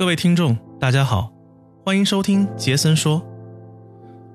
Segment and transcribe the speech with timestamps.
[0.00, 1.30] 各位听众，大家好，
[1.84, 3.22] 欢迎收听杰森说。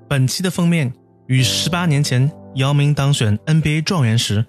[0.08, 0.92] 本期的封面
[1.26, 4.46] 与十八年前姚明当选 NBA 状元时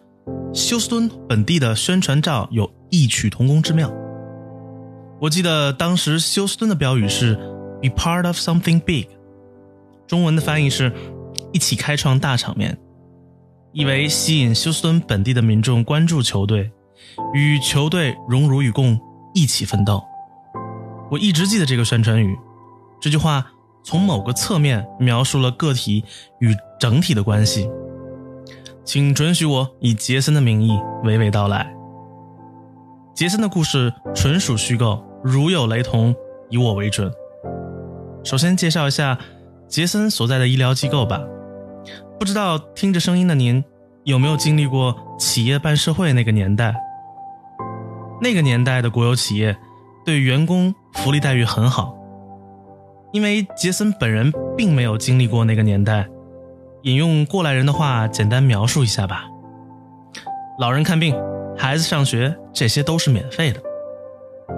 [0.54, 3.92] 休斯敦本地的宣传照有异曲同工之妙。
[5.20, 7.34] 我记得当时休斯敦的标语是
[7.81, 9.08] “Be part of something big”，
[10.06, 10.94] 中文的翻译是
[11.52, 12.78] “一起开创大场面”，
[13.74, 16.70] 意为吸引休斯敦本地的民众关注球队，
[17.34, 18.99] 与球队荣辱与共，
[19.34, 19.99] 一起奋斗。
[21.09, 22.38] 我一直记得这个宣传语，
[23.00, 23.45] 这句话
[23.84, 26.04] 从某个侧面描述了个体
[26.40, 27.70] 与整体的关系。
[28.84, 30.72] 请准许我以杰森的名义
[31.04, 31.73] 娓娓道来。
[33.13, 36.13] 杰森的故事纯属虚构，如有雷同，
[36.49, 37.12] 以我为准。
[38.24, 39.18] 首先介绍一下
[39.68, 41.21] 杰森所在的医疗机构吧。
[42.20, 43.63] 不知道听着声音的您
[44.04, 46.76] 有没有经历过企业办社会那个年代？
[48.21, 49.58] 那个年代的国有企业。
[50.05, 51.96] 对员工福利待遇很好，
[53.14, 56.08] 因为杰森本人并没有经历过那个年代。
[56.84, 59.26] 引用过来人的话，简单描述一下吧：
[60.60, 61.16] 老人看病、
[61.55, 63.62] 孩子上学，这些都是免费的。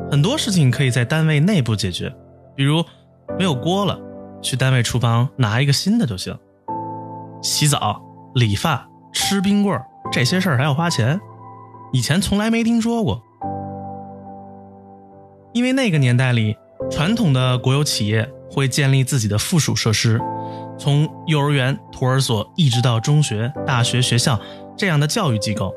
[0.10, 2.12] 很多事情可以在单位内部解决，
[2.56, 2.84] 比如
[3.38, 4.00] 没有锅了，
[4.42, 6.36] 去单位厨房拿一个新的就行。
[7.42, 8.02] 洗澡、
[8.34, 9.80] 理发、吃冰棍
[10.12, 11.20] 这些事儿还要花钱，
[11.92, 13.24] 以前从来没听说过。
[15.54, 16.56] 因为那个年代里，
[16.92, 20.20] 传统的国有企业会建立自己的附属设施，
[20.78, 24.40] 从幼儿园、托儿所一直到中学、大学、学校
[24.78, 25.74] 这样的教育机构。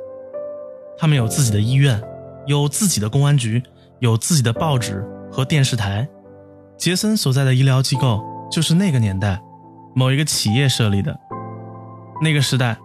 [0.99, 2.01] 他们有自己的医院，
[2.47, 3.63] 有自己的公安局，
[3.99, 6.07] 有自己的报纸和电视台。
[6.77, 9.41] 杰森所在的医疗机构就是那个年代
[9.95, 11.19] 某一个企业设立的。
[12.21, 12.77] 那个时代，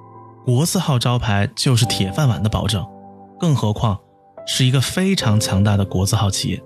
[0.45, 2.85] 国字号招牌就是铁饭碗的保证，
[3.39, 3.99] 更何况
[4.47, 6.63] 是一个非常强大的国字号企业。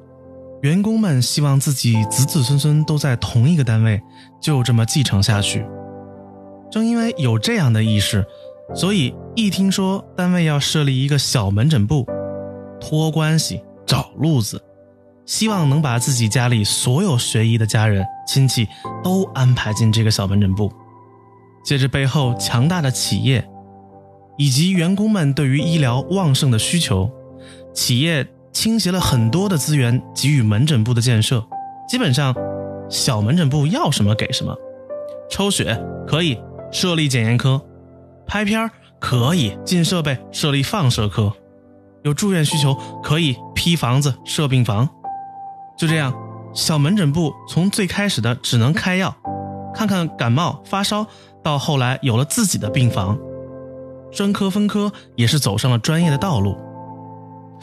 [0.62, 4.00] 员工们希望自己子子孙孙都在同一个单位，
[4.40, 5.66] 就这么继承下去。
[6.70, 8.24] 正因为有这样的意识，
[8.76, 12.06] 所以一听说单位要设立一个小门诊部，
[12.80, 14.62] 托关系找路子，
[15.26, 18.68] 希望能把自己家里所有学医的家人亲戚
[19.04, 20.72] 都安排进这个小门诊部。
[21.66, 23.44] 借着背后强大的企业，
[24.38, 27.10] 以及员工们对于医疗旺盛的需求，
[27.74, 28.28] 企业。
[28.52, 31.44] 倾斜了很多的资源给予门诊部的建设，
[31.88, 32.36] 基本上
[32.90, 34.56] 小门诊部要什么给什么。
[35.30, 36.38] 抽血可以
[36.72, 37.62] 设立检验科，
[38.28, 38.70] 拍片
[39.00, 41.32] 可以进设备设立放射科，
[42.04, 44.88] 有住院需求可以批房子设病房。
[45.78, 46.14] 就这样，
[46.54, 49.16] 小门诊部从最开始的只能开药、
[49.74, 51.08] 看看感冒发烧，
[51.42, 53.18] 到后来有了自己的病房，
[54.12, 56.58] 专科分科也是走上了专业的道路。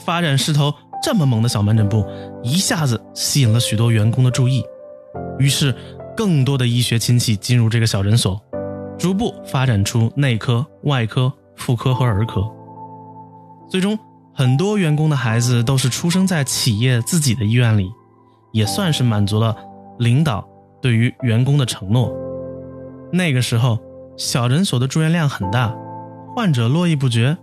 [0.05, 0.73] 发展势头
[1.03, 2.05] 这么猛的小门诊部，
[2.43, 4.65] 一下子吸引了许多员工的注意，
[5.39, 5.75] 于是
[6.17, 8.41] 更多的医学亲戚进入这个小诊所，
[8.99, 12.43] 逐步发展出内科、外科、妇科和儿科。
[13.71, 13.99] 最终，
[14.35, 17.91] 很多员工的孩子都是出生在企业自己的医院里，
[18.53, 19.55] 也算是满足了
[19.99, 20.47] 领导
[20.81, 22.13] 对于员工的承诺。
[23.13, 23.79] 那个时候，
[24.17, 25.75] 小诊所的住院量很大，
[26.35, 27.37] 患者络绎不绝。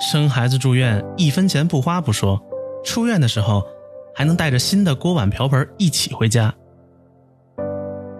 [0.00, 2.40] 生孩子住院一分钱不花不说，
[2.82, 3.62] 出院的时候
[4.14, 6.52] 还能带着新的锅碗瓢盆一起回家。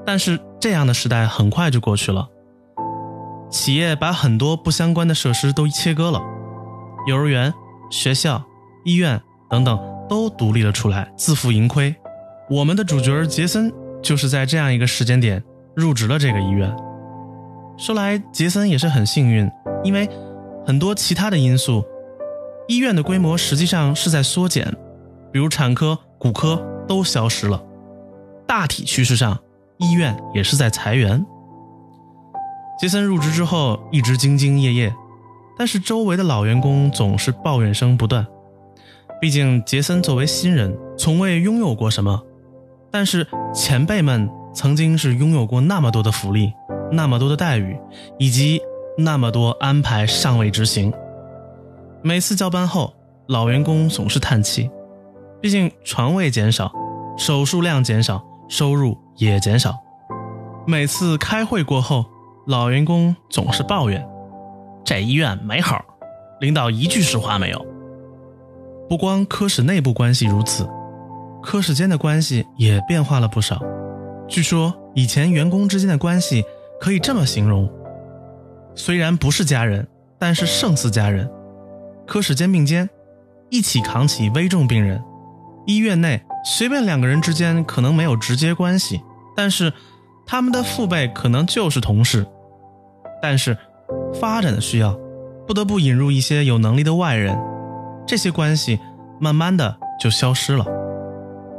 [0.05, 2.29] 但是这样的时代很快就过去了，
[3.51, 6.21] 企业把很多不相关的设施都切割了，
[7.07, 7.53] 幼儿园、
[7.91, 8.43] 学校、
[8.85, 11.95] 医院等等都独立了出来，自负盈亏。
[12.51, 15.43] 我们的主角杰森就是在这样一个时间点
[15.75, 16.71] 入职了这个医院。
[17.79, 19.51] 说来杰森也是很幸运，
[19.83, 20.07] 因为。
[20.67, 21.85] 很多其他的因素，
[22.69, 24.73] 医院的规模实际上是在缩减，
[25.33, 27.61] 比如产科、骨科都消失了。
[28.47, 29.39] 大体趋势上，
[29.79, 31.25] 医院也是在裁员。
[32.81, 34.95] 杰森入职之后一直兢兢业业，
[35.59, 38.27] 但是周围的老员工总是抱怨声不断。
[39.21, 42.23] 毕竟杰森作为新人，从未拥有过什么，
[42.91, 46.53] 但是前辈们曾经是拥有过那么多的福利，
[46.93, 47.77] 那么多的待遇，
[48.19, 48.61] 以及。
[49.05, 50.93] 那么多安排尚未执行，
[52.03, 52.93] 每次交班后，
[53.27, 54.71] 老员工总是叹气。
[55.41, 56.71] 毕竟床位减少，
[57.17, 59.75] 手术量减少，收入也减少。
[60.67, 62.05] 每次开会过后，
[62.47, 64.07] 老员工总是抱怨
[64.85, 65.83] ：“这医院没好，
[66.41, 67.67] 领导一句实话没有。”
[68.89, 70.69] 不光科室内部关系如此，
[71.43, 73.61] 科室间的关系也变化了不少。
[74.29, 76.45] 据说以前员工之间的关系
[76.81, 77.67] 可以这么形容。
[78.75, 79.87] 虽然不是家人，
[80.19, 81.31] 但是胜似家人。
[82.07, 82.89] 科室肩并肩，
[83.51, 85.03] 一起扛起危重病人，
[85.67, 89.01] 医院内随便两个人之间可能没有直接关系，
[89.37, 89.73] 但是
[90.27, 92.27] 他们的父辈可能就是同事。
[93.23, 93.57] 但是
[94.15, 94.99] 发展的需要，
[95.47, 97.39] 不得不引入一些有能力的外人，
[98.07, 98.81] 这些关系
[99.21, 100.65] 慢慢的就消失了。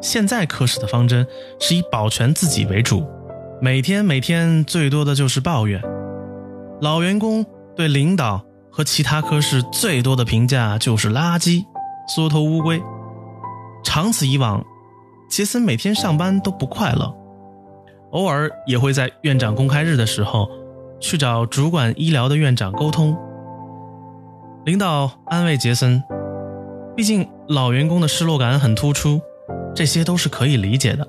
[0.01, 1.25] 现在科室的方针
[1.59, 3.05] 是以保全自己为主，
[3.61, 5.81] 每天每天最多的就是抱怨。
[6.81, 7.45] 老员工
[7.75, 11.63] 对领导和其他科室最多的评价就是垃圾、
[12.07, 12.81] 缩头乌龟。
[13.83, 14.65] 长此以往，
[15.29, 17.13] 杰森每天上班都不快乐，
[18.11, 20.49] 偶尔也会在院长公开日的时候
[20.99, 23.15] 去找主管医疗的院长沟通。
[24.65, 26.03] 领导安慰杰森，
[26.95, 29.21] 毕竟老员工的失落感很突出。
[29.75, 31.07] 这些都是可以理解的，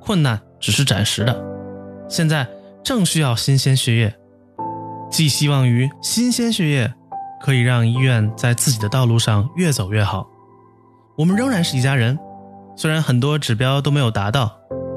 [0.00, 1.42] 困难只是暂时的。
[2.08, 2.46] 现在
[2.82, 4.14] 正需要新鲜血液，
[5.14, 6.92] 寄希望于新鲜血液
[7.40, 10.28] 可以让医院在自己的道路上越走越好。
[11.16, 12.18] 我们仍然是一家人，
[12.74, 14.50] 虽然很多指标都没有达到，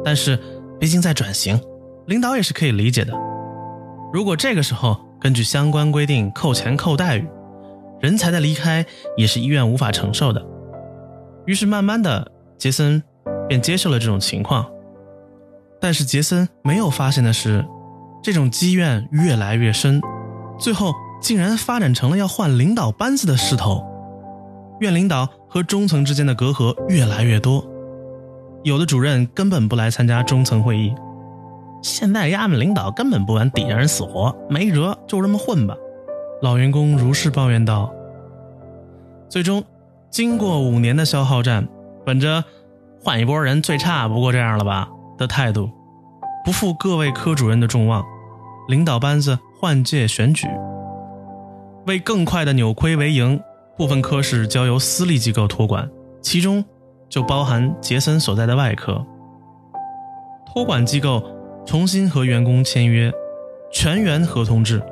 [0.03, 0.39] 但是
[0.79, 1.61] 毕竟在转型，
[2.07, 3.13] 领导也是可以理解的。
[4.11, 7.29] 如果这个时候根据相关规定扣钱扣待遇，
[8.01, 8.83] 人才的离开
[9.17, 10.43] 也是医院无法承受的。
[11.45, 12.31] 于是慢慢的。
[12.57, 13.03] 杰森
[13.47, 14.65] 便接受了这种情况，
[15.79, 17.63] 但是杰森没有发现的是，
[18.27, 20.01] 这种积怨越来越深，
[20.59, 23.81] 最后竟然发展成了要换领导班子的势头。
[24.81, 27.65] 院领导和中层之间的隔阂越来越多，
[28.65, 30.93] 有的主任根本不来参加中层会议。
[31.81, 35.73] 现在衙门领导根本不管底下人死活，没辙，就这么混吧。
[36.41, 37.89] 老员工如是抱怨道。
[39.29, 39.63] 最终，
[40.11, 41.65] 经过五年的消耗战。
[42.05, 42.43] 本着
[43.01, 45.69] 换一波人最差不过这样了吧的态度，
[46.43, 48.03] 不负各位科主任的众望，
[48.67, 50.45] 领导班子换届选举，
[51.85, 53.39] 为更快的扭亏为盈，
[53.77, 55.89] 部分科室交由私立机构托管，
[56.21, 56.63] 其中
[57.09, 59.05] 就包含杰森所在的外科。
[60.45, 61.23] 托管机构
[61.65, 63.09] 重新和员工签约，
[63.71, 64.83] 全员合同制，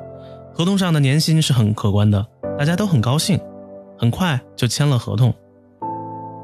[0.54, 2.26] 合同上的年薪是很可观的，
[2.58, 3.38] 大家都很高兴，
[3.98, 5.34] 很快就签了合同。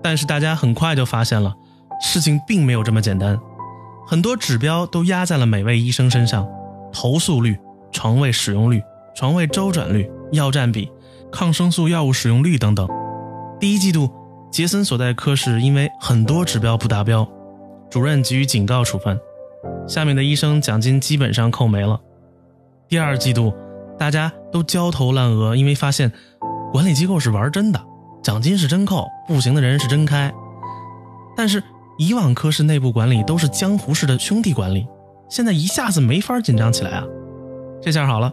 [0.03, 1.55] 但是大家很快就发现了，
[2.03, 3.41] 事情并没有这么简单，
[4.07, 6.47] 很多指标都压在了每位医生身上，
[6.93, 7.59] 投诉率、
[7.91, 8.83] 床位使用率、
[9.15, 10.91] 床位周转率、药占比、
[11.31, 12.89] 抗生素药物使用率等等。
[13.59, 14.11] 第一季度，
[14.51, 17.27] 杰森所在科室因为很多指标不达标，
[17.91, 19.19] 主任给予警告处分，
[19.87, 22.01] 下面的医生奖金基本上扣没了。
[22.89, 23.55] 第二季度，
[23.99, 26.13] 大家都焦头烂额，因为发现
[26.73, 27.81] 管理机构是玩真的。
[28.23, 30.33] 奖金是真扣，不行的人是真开。
[31.37, 31.63] 但是
[31.99, 34.87] 以往科室内部管理都是江湖式的兄弟管理，
[35.33, 37.07] 现在一下子没法紧张起来啊！
[37.81, 38.31] 这下好了，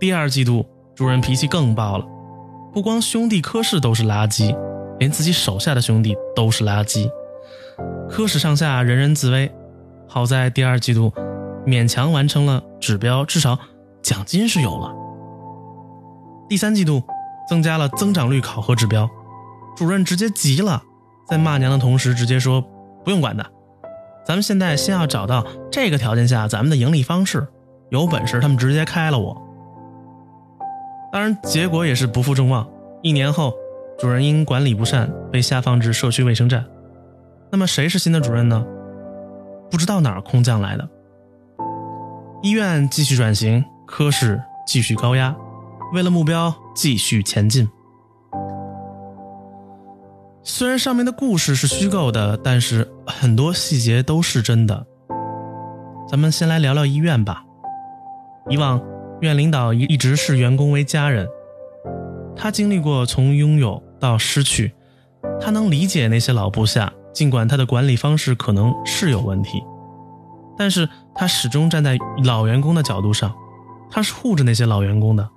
[0.00, 2.04] 第二季度主任脾气更爆了，
[2.72, 4.52] 不光兄弟科室都是垃圾，
[4.98, 7.08] 连自己手下的兄弟都是垃圾。
[8.10, 9.52] 科室上下人人自危，
[10.08, 11.12] 好在第二季度
[11.64, 13.56] 勉强完成了指标，至少
[14.02, 14.92] 奖金是有了。
[16.48, 17.04] 第三季度
[17.48, 19.08] 增加了增长率考核指标。
[19.76, 20.82] 主任直接急了，
[21.28, 22.60] 在骂娘的同时，直接说
[23.04, 23.46] ：“不用管的，
[24.24, 27.46] 咱们现在先要找到这个条件下咱们的盈利方式，
[27.90, 29.40] 有本事他们直接开了我。”
[31.12, 32.66] 当然，结果也是不负众望。
[33.02, 33.52] 一年后，
[33.98, 36.64] 主任因管理不善被下放至社区卫生站。
[37.50, 38.64] 那么，谁是新的主任呢？
[39.70, 40.88] 不知道哪儿空降来的。
[42.42, 45.36] 医院继续转型，科室继续高压，
[45.92, 47.68] 为了目标继续前进。
[50.62, 54.86] 虽然上面的故事是虚构的，但是很多细节都是真的。
[56.08, 57.42] 咱们先来聊聊医院吧。
[58.48, 58.80] 以往
[59.22, 61.26] 院领导一一直视员工为家人，
[62.36, 64.72] 他经历过从拥有到失去，
[65.40, 69.60] 他能理解那些老部下，尽管他的管理方式可能是有问题，
[70.56, 73.34] 但是他始终站在老员工的角度上，
[73.90, 75.28] 他是护着那些老员工的。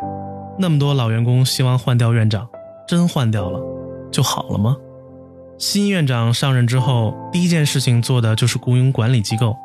[0.59, 2.47] 那么多老员工希望换掉院长，
[2.87, 3.59] 真换掉了
[4.11, 4.77] 就好了吗？
[5.57, 9.55] 新院长上任之后，第一件事情做的就是雇佣管理机构。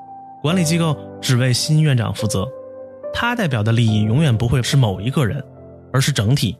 [0.41, 2.49] 管理机构只为新院长负责，
[3.13, 5.45] 他代表的利益永远不会是某一个人，
[5.93, 6.57] 而是整体。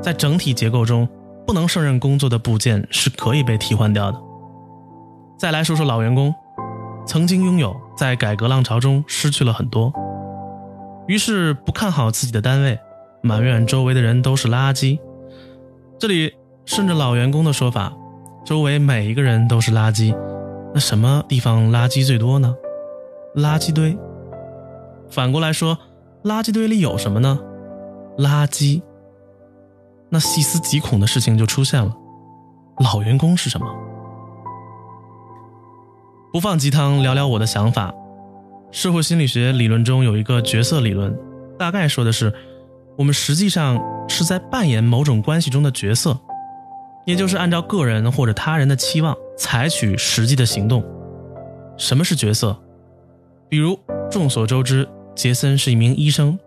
[0.00, 1.08] 在整体结构中，
[1.44, 4.18] 不能胜任工作的部件是可以被替换掉的。
[5.36, 6.32] 再来说说老员工，
[7.04, 9.92] 曾经拥有，在改革浪潮中失去了很多，
[11.08, 12.78] 于是不看好自己的单位，
[13.22, 14.98] 埋怨周围的人都是垃圾。
[15.98, 16.32] 这里
[16.64, 17.92] 顺着老员工的说法。
[18.46, 20.16] 周围每一个人都是垃圾，
[20.72, 22.54] 那什么地方垃圾最多呢？
[23.34, 23.98] 垃圾堆。
[25.10, 25.76] 反过来说，
[26.22, 27.40] 垃圾堆里有什么呢？
[28.16, 28.80] 垃圾。
[30.08, 31.92] 那细思极恐的事情就出现了：
[32.78, 33.66] 老员工是什么？
[36.32, 37.92] 不放鸡汤，聊聊我的想法。
[38.70, 41.18] 社会心理学理论中有一个角色理论，
[41.58, 42.32] 大概说的是，
[42.96, 46.16] 我们实际上是在扮演某种关系中的角色，
[47.06, 50.84] 也就是按照个人或者他人的期望采取实际的行动。
[51.78, 52.54] 什么是角色？
[53.48, 53.78] 比如
[54.10, 56.38] 众所周知，杰森是一名医生，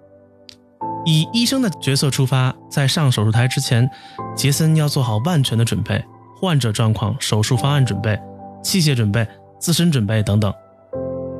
[1.05, 3.89] 以医生的角色出发，在上手术台之前，
[4.35, 6.03] 杰森要做好万全的准备，
[6.39, 8.19] 患者状况、手术方案准备、
[8.61, 9.27] 器械准备。
[9.61, 10.53] 自身准备等等，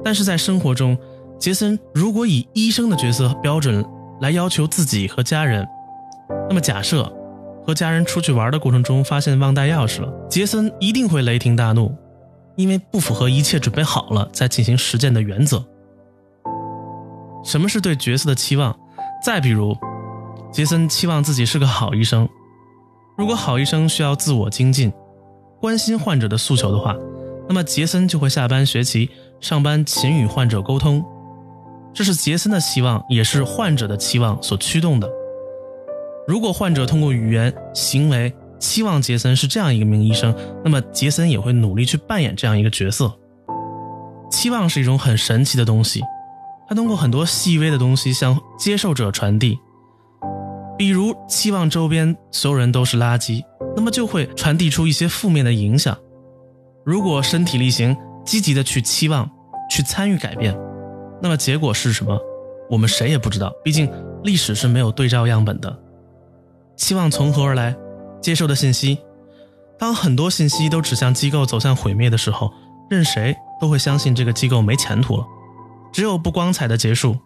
[0.03, 0.97] 但是在生活中，
[1.39, 3.81] 杰森如果以医生的角色标准
[4.19, 5.65] 来要求自己和家人，
[6.49, 7.09] 那么假设
[7.69, 11.95] 和家人出去玩的过程中发现忘带钥匙了，杰森一定会雷霆大怒，
[12.55, 15.63] 因为不符合一切准备好了再进行实践的原则。
[17.43, 18.75] 什么是对角色的期望？
[19.23, 19.77] 再比如，
[20.51, 22.27] 杰森期望自己是个好医生，
[23.15, 24.91] 如果好医生需要自我精进，
[25.61, 26.95] 关心患者的诉求的话。
[27.47, 31.05] 那么杰森就会下班学习，上班勤与患者沟通，
[31.93, 35.07] 这是杰森的希望，也是患者的期望所驱动的。
[36.29, 40.31] 如果患者通过语言、行为期望杰森是这样一个名医生，
[40.63, 43.11] 那么杰森也会努力去扮演这样一个角色。
[44.29, 46.03] 期望是一种很神奇的东西，
[46.67, 49.57] 它通过很多细微的东西向接受者传递。
[50.77, 53.43] 比如期望周边所有人都是垃圾，
[53.75, 55.97] 那么就会传递出一些负面的影响。
[56.85, 59.27] 如果身体力行，积极的去期望，
[59.67, 60.55] 去参与改变，
[61.23, 62.15] 那么结果是什么？
[62.69, 63.51] 我们谁也不知道。
[63.63, 63.91] 毕竟
[64.23, 65.75] 历史是没有对照样本的。
[66.79, 67.75] 期望从何而来？
[68.21, 68.97] 接受的信息。
[69.77, 72.51] 当很多信息都指向机构走向毁灭的时候，
[72.89, 75.25] 任谁都会相信这个机构没前途了，
[75.91, 77.17] 只有不光彩的结束。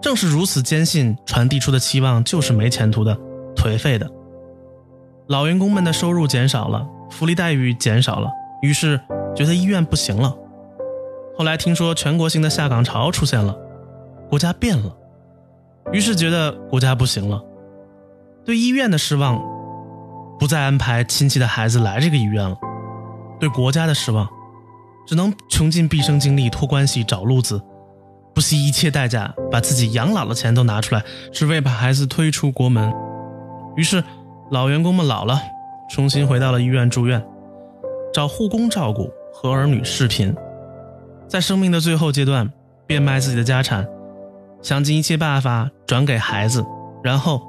[0.00, 3.14] 正是如此坚信传递出的期望就是没前途的、
[3.54, 4.10] 颓废的。
[5.26, 8.30] 老员工们的收入减少了，福利待遇减少了。
[8.62, 8.98] 于是
[9.36, 10.34] 觉得医院不行了，
[11.36, 13.54] 后来听说全国性的下岗潮出现了，
[14.30, 14.96] 国家变了，
[15.92, 17.42] 于是觉得国家不行了，
[18.48, 19.38] 对医院的失望，
[20.38, 22.56] 不再安排亲戚的孩子来这个医院了，
[23.38, 24.26] 对国家的失望，
[25.06, 27.60] 只能穷尽毕生精力托关系找路子，
[28.34, 32.90] 不惜一切代价把自己养老的钱都拿出来，只为把孩子推出国门。
[33.76, 34.02] 于是
[34.50, 35.38] 老员工们老了，
[35.90, 37.22] 重新回到了医院住院。
[38.14, 40.34] 找护工照顾和儿女视频，
[41.28, 42.50] 在生命的最后阶段
[42.86, 43.86] 变卖自己的家产，
[44.62, 46.64] 想尽一切办法转给孩子，
[47.04, 47.42] 然后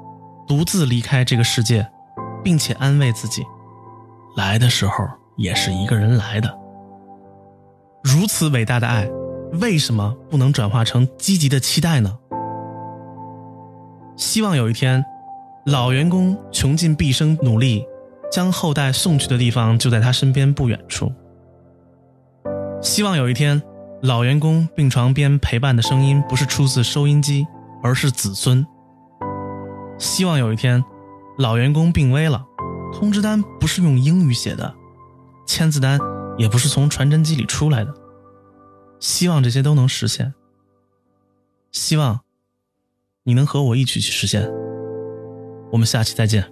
[0.50, 1.88] 独自离开这个世界，
[2.42, 3.44] 并且安慰自己，
[4.34, 6.52] 来的时候也是一个人来的。
[8.02, 9.08] 如此伟大的爱，
[9.60, 12.18] 为什么不能转化成积极的期待呢？
[14.16, 15.04] 希望有一天，
[15.66, 17.86] 老员工穷尽毕生努力。
[18.32, 21.12] 将后代送去的地方就在他身边不远处。
[22.82, 23.60] 希望有一天，
[24.02, 27.46] 老员工病床边陪伴的声音不是出自收音机，
[27.84, 28.66] 而是子孙。
[30.00, 30.82] 希望有一天，
[31.36, 32.44] 老员工病危了，
[32.90, 34.74] 通知单不是用英语写的，
[35.46, 36.00] 签字单
[36.38, 37.94] 也不是从传真机里出来的。
[38.98, 40.32] 希望这些都能实现。
[41.70, 42.20] 希望
[43.24, 44.50] 你能和我一起去实现。
[45.70, 46.50] 我们下期再见。